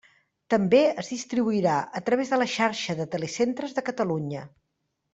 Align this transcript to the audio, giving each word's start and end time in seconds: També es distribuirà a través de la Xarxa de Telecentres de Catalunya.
També 0.53 0.79
es 1.01 1.11
distribuirà 1.15 1.77
a 2.01 2.03
través 2.09 2.33
de 2.33 2.41
la 2.41 2.49
Xarxa 2.57 2.99
de 3.03 3.09
Telecentres 3.19 3.81
de 3.81 3.89
Catalunya. 3.93 4.47